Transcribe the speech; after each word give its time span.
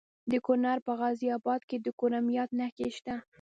د 0.31 0.33
کونړ 0.45 0.77
په 0.87 0.91
غازي 0.99 1.27
اباد 1.37 1.61
کې 1.69 1.77
د 1.85 1.87
کرومایټ 1.99 2.49
نښې 2.59 2.87
شته. 2.97 3.15